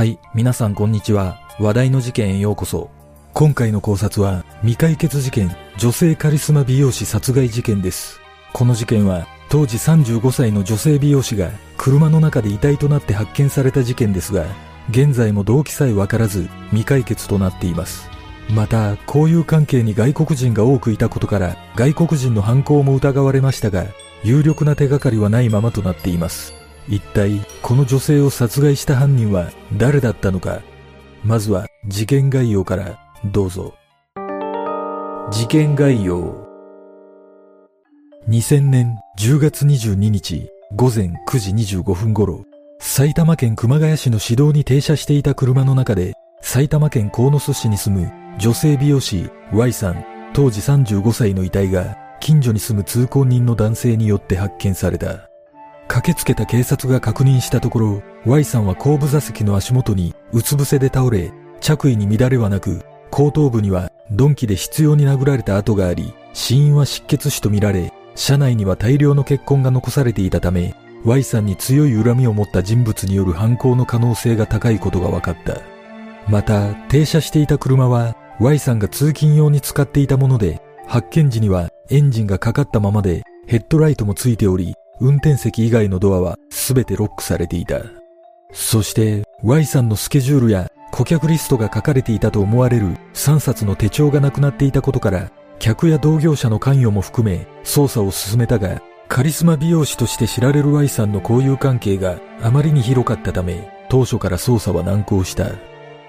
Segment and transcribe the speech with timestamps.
[0.00, 1.42] はい、皆さんこんにちは。
[1.58, 2.88] 話題の事件へようこそ。
[3.34, 8.18] 今回の考察は未解決事件、女性カリスマ美容師殺害事件です。
[8.54, 14.46] この事件は当時35歳の女性美容師が車の中で遺体となって発見された事件ですが、
[14.88, 18.08] 現在も動機さえわからず未解決となっています。
[18.54, 23.84] また、交友関係に外国人が多くいたことから外国人の犯行も疑われましたが、
[24.24, 26.58] 有力な手がかりはないままとなっています。
[26.90, 30.60] 一体、この女性を殺害した犯人は誰だったのか？
[31.22, 33.74] まずは事件概要からどうぞ。
[35.30, 36.48] 事件概要。
[38.28, 42.44] 2000年10月22日午前9時25分頃、
[42.80, 55.29] 埼玉県熊谷市の市道に停車していた車の中で、埼玉県鴻巣市に住む女性美容師 Y さん、当時35歳の遺体が近所に住む通行人の男性によって発見された。
[55.90, 75.60] 駆けつけた警察が確認したところ、Y さんは後部座席の足元にうつ伏せで倒れ、着衣に乱れはなく、後頭部には鈍器で執拗に殴られた跡があり、死因は失血死とみられ、車内には大量の血痕が残されていたため、Y さんに強い恨みを持った人物による犯行の可能性が高いことが分かった。
[76.28, 87.80] また、停車していた車は Y さんが通勤用に使っていたもので、発見時にはエンジンがかかったままでヘッドライトもついており、運転席以外のドアは全てロックされていた。
[88.52, 105.50] そして Y さんのスケジュールや顧客リストが書かれていたと思われる3冊の手帳がなくなっていたことから、客や同業者の関与も含め捜査を進めたが、カリスマ美容師として知られる Y さんの交友関係があまりに広かったため、当初から捜査は難航した。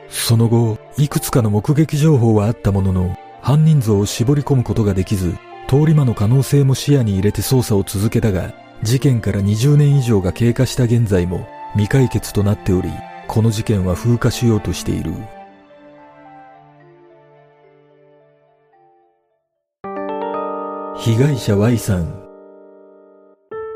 [0.10, 5.36] その後、いくつかの目撃情報はあったものの、犯人像を絞り込むことができず、
[5.68, 12.90] 通り魔の可能性も視野に入れて捜査を続けたが、事件から20年以上が経過した現在も未解決となっており、
[13.28, 15.14] この事件は風化しようとしている。
[20.98, 22.22] 被害者 Y さん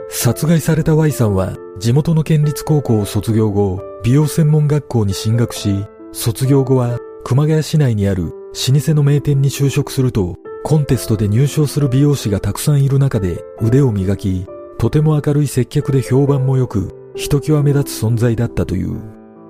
[0.10, 14.48] 殺害された Y さんは地元の県立高校を卒業後、美容専門学校に進学し、卒業後は熊谷市内にある老舗の名店に就職すると、コンテストで入賞する美容師がたくさんいる中で腕を磨き、
[14.86, 19.02] とても明るい接客で評判も良く、ひときわ目立つ存在だったという。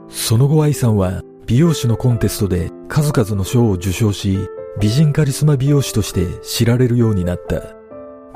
[0.07, 4.39] その後 Y さんは美容師のコンテストで数々の賞を受賞し、
[4.79, 7.75] 美人カリスマ美容師として知られるようになった。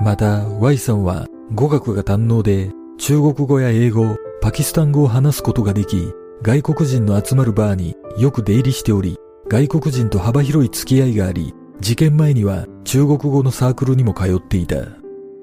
[0.03, 6.11] また Y さんは語学が堪能で中国語や英語、パキスタン語を話すことができ、
[6.41, 9.15] 外国人の集まるバーによく出入りしており、
[9.47, 14.75] 外国人と幅広い付き合いがあり、事件前には中国語のサークルにも通っていた。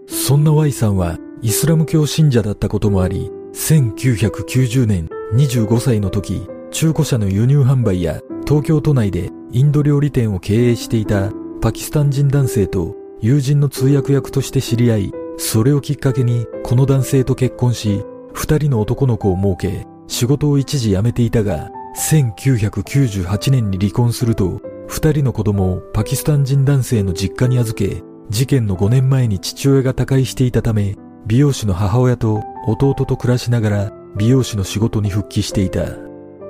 [0.07, 11.31] そんな Y さんはイスラム教信者だったこともあり、1990年25歳の時、中古車の輸入販売や東京都内でインド料理店を経営していた
[11.61, 35.85] パキスタン人男性と友人の通訳役として知り合い、それをきっかけにこの男性と結婚し、二人の男の子を設け、仕事を一時辞めていたが、1998年に離婚すると、二人の子供をパキスタン人男性の実家に預け、事件の5年前に父親が他界していたため、美容師の母親と弟と暮らしながら美容師の仕事に復帰していた。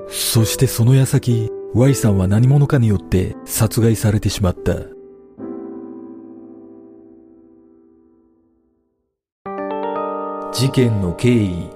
[0.09, 4.75] そしてその矢先、Y さんは何者かによって殺害されてしまった。
[10.53, 11.71] 事件の経緯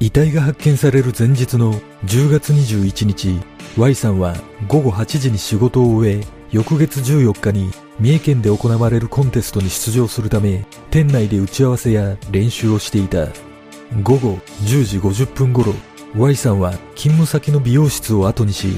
[0.00, 1.74] 遺体が発見される前日の
[2.06, 3.40] 10月21日、
[3.78, 4.34] Y さんは
[4.66, 7.70] 午後8時に仕事を終え、翌月14日に
[8.00, 13.28] 三重県で行われるコンテストに出場するため、店内で打ち合わせや練習をしていた。
[14.02, 15.74] 午後10時50分頃、
[16.16, 18.68] Y さんは勤務先の美容室を後にし、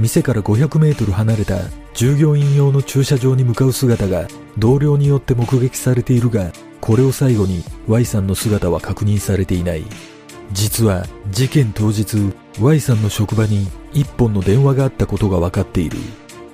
[0.00, 1.60] 店から500メートル離れた
[1.94, 4.26] 従業員用の駐車場に向かう姿が
[4.58, 6.50] 同僚によって目撃されているが、
[6.80, 9.84] これを最後に Y さんの姿は確認されていない。
[10.50, 15.98] 実は事件当日、Y さんの職場に一本の電話があったことが分かっている。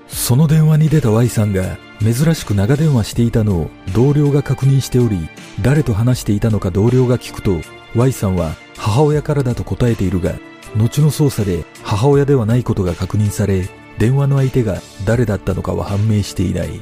[0.08, 5.28] その電話に出た Y さんが珍しく長電話していたのを同僚が確認しており、
[5.62, 7.56] 誰と話していたのか同僚が聞くと、
[7.96, 10.34] Y さんは母親からだと答えているが、
[10.76, 13.68] 後の捜査で母親ではないことが確認され、
[13.98, 16.80] 電話の相手が誰だったのかは判明していない。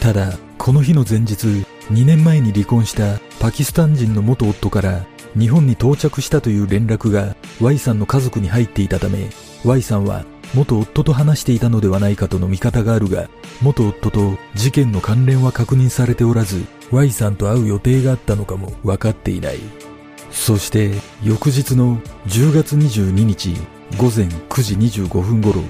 [0.00, 1.46] ただ、この日の前日、
[1.90, 5.04] 2年前に離婚したパキスタン人の元夫から
[5.36, 9.28] 日本に到着したという連絡が Y さんの家族に入っていたため、
[9.64, 10.24] Y さんは
[10.54, 13.28] 元夫と話していたのではないかとの見方があるが、
[13.62, 19.58] 元夫と事件の関連は確認されておらず、Y さんと会う予定があったのかも分かっていない。
[20.30, 23.54] そして翌日の10月22日
[23.96, 25.62] 午前9時25分頃、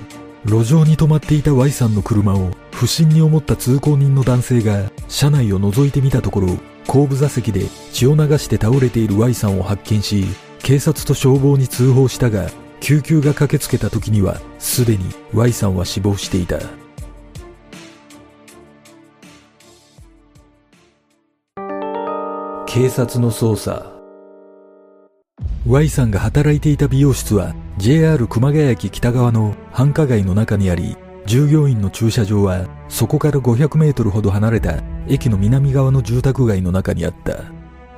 [0.44, 6.49] 路上に止まっていた Y さんの車を不審に思った通行人の男性が車内を覗いてみたところ、
[6.87, 10.26] 後部座席で血を流して倒れている Y さんを発見し、
[10.62, 12.50] 警察と消防に通報したが、
[12.84, 16.58] 救急が駆けつけた時には、すでに Y さんは死亡していた。
[22.66, 23.90] 警察の捜査
[25.66, 37.44] Y さんが働いていた美容室は JR 熊谷駅北側の繁華街の中にあり従業員の駐車場はそこから500メートルほど離れた駅の南側の住宅街の中にあった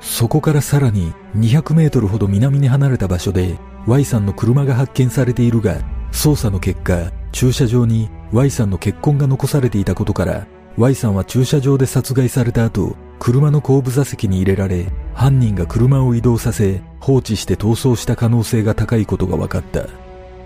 [0.08, 5.80] そこからさらに200メートルほど南に離れた場所で Y さんの車が発見されているが
[6.12, 10.46] 捜査の結果駐車場に Y さんの血痕が残されていたことから
[10.78, 19.86] Y さんは駐車場で殺害された後車の後部座席に入れられ、犯人が車を移動させ、放置して逃走した可能性が高いことが分かった。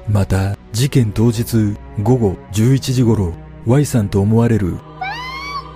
[0.09, 3.35] また、事件当日午後11時頃、
[3.67, 4.79] Y さんと思われる、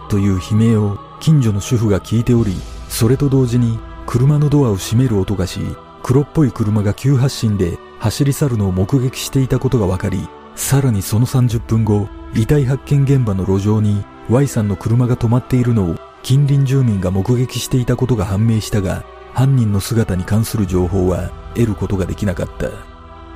[0.08, 2.54] という悲鳴を近所の主婦が聞いており、
[2.94, 5.58] それと同時に車のドアを閉める音がし、
[6.04, 19.02] 黒っぽい車が急発進で走り去るのを目撃していたことが分かり、さらにその30分後、遺体発見現場の路上に Y さんの車が止まっているのを近隣住民が目撃していたことが判明したが、
[19.32, 22.70] 犯人の姿に関する情報は得ることができなかった。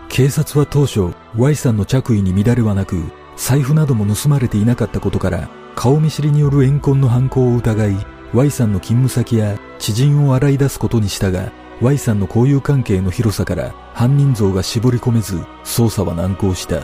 [0.08, 3.02] 警察は当初、Y さんの着衣に乱れはなく、
[3.36, 16.82] 財布なども盗まれていなかったことから、顔見知りによる怨恨の犯行を疑い、Y さんの勤務先や知人を洗い出すことにしたが、Y さんの交友関係の広さから犯人像が絞り込めず、捜査は難航した。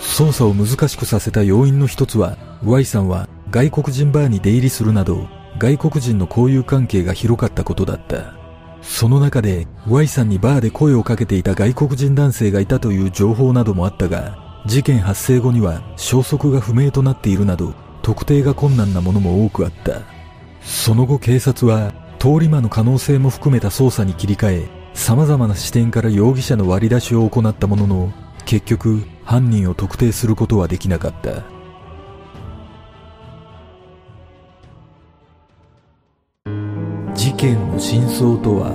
[0.00, 5.28] 捜査を難しくさせた要因の一つは、Y さんは外国人バーに出入りするなど、
[5.58, 8.34] 外国人の交友関係が広かったことだった。
[8.82, 20.15] その中で Y さんにバーで声をかけていた外国人男性がいたという情報などもあったが、事件発生後には消息が不明となっているなど、特定が困難なものも多くあった。
[20.66, 28.12] その後警察は通り魔の可能性も含めた捜査に切り替え、様々な視点から容疑者の割り出しを行ったものの、
[28.44, 31.44] 結局犯人を特定することはできなかった。
[37.14, 38.72] 事件の真相とは？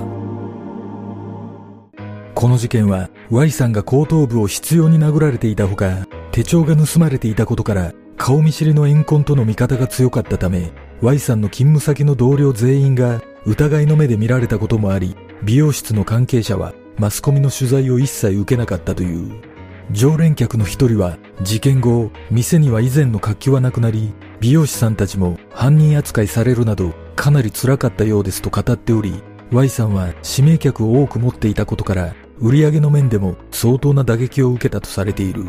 [2.34, 19.42] この事件は Y さんが後頭部を執拗に殴られていたほか手帳が盗まれていたことから顔見知りの怨恨との見方が強かったため Y さんの勤務先の同僚全員が疑いの目で見られたこともあり美容室の関係者はマスコミの取材を一切受けなかったという
[19.90, 26.92] 常連客の一人は事件後店には以前の活気はなくなり美容師さんたちも犯人扱いされるなど
[27.22, 29.22] かなり辛かったようですと語っており、
[29.52, 35.44] Y さんは指名客を多く持っていたことから、売り上げの面でも相当な打撃を受けたとされている。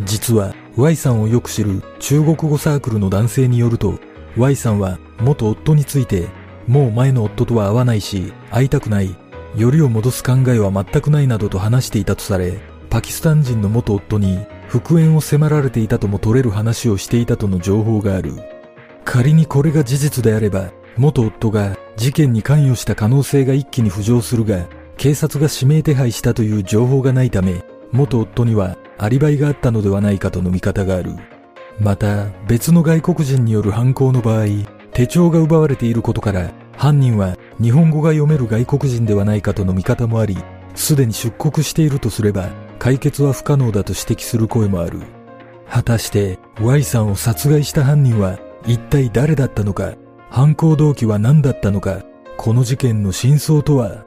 [0.00, 3.98] 実は Y さんをよく知る中国語サークルの男性によると、
[4.36, 6.28] Y さんは元夫について、
[6.66, 9.14] もう前の夫とは会わないし、会いたくない、
[9.56, 12.58] よりを戻す考えは全くないなどと話していたとされ、
[12.88, 18.34] パキスタン人の元夫に復縁を迫られていたとも取れる話をしていたとの情報がある。
[19.04, 31.16] 仮にこれが事実であれば、元夫が事件に関与した可能性が一気に浮上するが、警察が指名手配したという情報がないため、元夫にはアリバイがあったのではないかとの見方がある。
[31.80, 34.46] また、別の外国人による犯行の場合、
[34.92, 40.38] 手帳が奪われていることから、犯人は日本語が読める外国人ではないかとの見方もあり、
[40.76, 45.00] すでに出国しているとすれば、解決は不可能だと指摘する声もある。
[45.68, 49.94] 果たして Y さんを殺害した犯人は一体誰だったのか？
[50.30, 52.04] 犯行動機は何だったのか、
[52.36, 54.04] この事件の真相とは？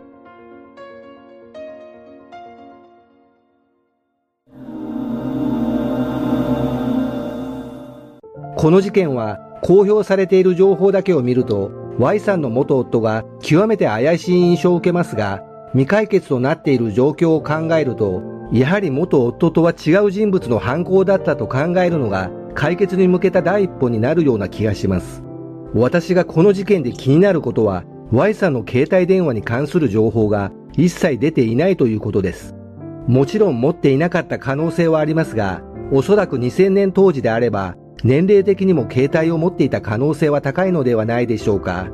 [8.65, 11.69] この事件は公表されている情報だけを見ると
[11.99, 15.43] Y さんの元夫が極めて怪しい印象を受けますが
[15.73, 25.21] 未解決となっている状況を考えるとやはり元夫とは違う人物の犯行だったと考えるのが解決に向けた第一歩になるような気がします
[25.75, 32.55] 私がこの事件で気になることは Y さんの携帯電話に関する情報が一切出ていないということです。
[33.07, 41.87] もちろん持っていなかった可能性はありますが、おそらく2000年当時であれば、年齢的にも携帯を持っていた可能性は高いのではないでしょうか。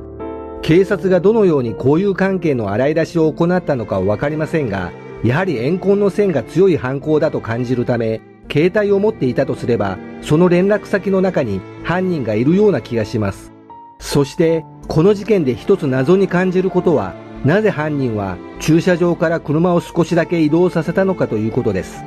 [0.61, 4.91] 警察がどのように交友関係の洗い出しを行ったのかはわかりませんが、
[5.23, 13.51] やはり怨恨の線が強い犯行だと感じるため、携帯を持っていたとすれば、その連絡先の中に犯人がいるような気がします。
[13.99, 17.13] そして、この事件で一つ謎に感じることは、
[17.45, 22.03] なぜ犯人は駐車場から車を少しだけ移動させたのかということです。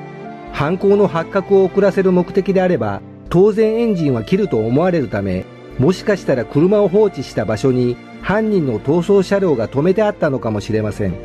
[0.52, 3.00] 犯行の発覚を遅らせる目的であれば、
[3.34, 5.44] 当然エンジンは切ると思われるため、
[5.80, 11.16] もしかしたら車を放置した場所に犯人の逃走車両が止めてあったのかもしれません。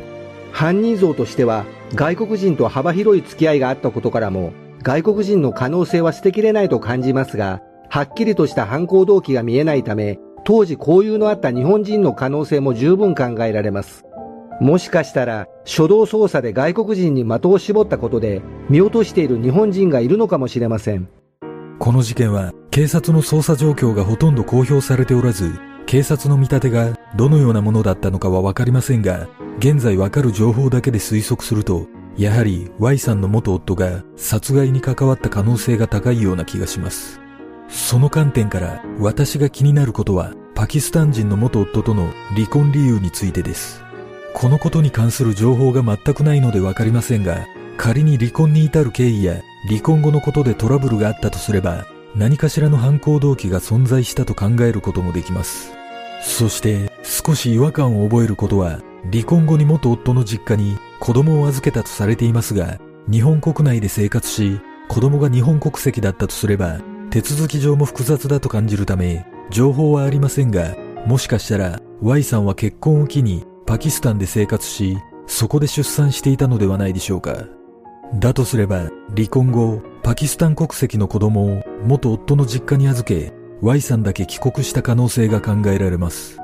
[0.50, 4.52] 犯人像としては外国人と幅広い付き合いがあったことからも
[4.82, 14.04] 外国人の可能性は捨てきれないと感じますが、はっきりとした犯行動機が見えないため、当時交友のあった日本人の可能性も十分考えられます。
[14.60, 21.08] もしかしたら初動捜査で外国人に的を絞ったことで見落としている日本人がいるのかもしれません。
[21.80, 29.28] この事件は警察の捜査状況がほとんど公表されておらず、警察の見立てがどのようなものだったのかはわかりませんが、
[29.60, 31.86] 現在わかる情報だけで推測すると、
[32.18, 37.18] やはり Y さんの元夫が殺害に関わった可能性が高いような気がします。
[37.70, 43.82] その観点から私が気になることはパキスタン人の元夫との離婚理由についてです。
[44.34, 47.46] このことに関する情報が全くないのでわかりませんが、
[47.78, 55.72] 仮に離婚に至る経緯や離婚後のことでトラブルがあったとすれば、何かしらの犯行動機が存在したと考えることもできます。
[56.22, 62.78] そして少し違和感を覚えることは、離婚後に元夫の実家に子供を預けたとされていますが、
[63.10, 70.76] 日本国内で生活し、子供が日本国籍だったとすれば、手続き上も複雑だと感じるため、情報はありませんが、
[71.06, 77.59] もしかしたら Y さんは結婚を機にパキスタンで生活し、そこで出産していたのではないでしょうか。
[78.14, 86.38] だとすれば、離婚後、パキスタン国籍の子供を元夫の実家に預け、Y さんだけ帰国した可能性が考えられます。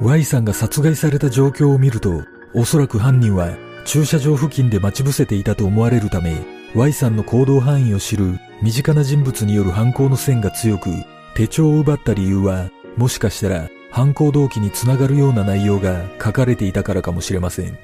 [0.00, 6.36] Y さんが殺害された状況を見ると、おそらく犯人は駐車場付近で待ち伏せていたと思われるため、
[6.74, 10.90] Y さんの行動範囲を知る身近な人物による犯行の線が強く、
[11.34, 17.78] 手帳を奪った理由は、もしかしたら犯行動機につながるような内容が書かれていたからかもしれません。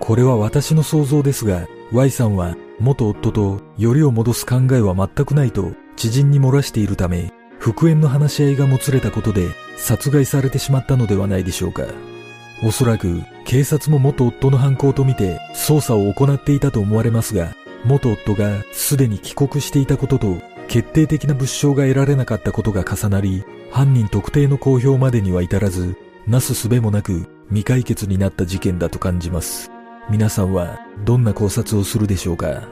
[0.00, 11.84] これは私の想像ですが、Y さんは元夫とよりを戻す考えは全くないと知人に漏らしているため、復縁の話し合いがもつれたことで殺害されてしまったのではないでしょうか。
[12.62, 17.54] おそらく警察も元夫の犯行とみて捜査を行っていたと思われますが、
[17.84, 20.38] 元夫がすでに帰国していたことと
[20.68, 29.73] 決定的な物証が得られなかったことが重なり、犯人特定の公表までには至らず、なすすべもなく未解決になった事件だと感じます。
[30.10, 32.68] 皆さんはどんな考察をするでしょうか？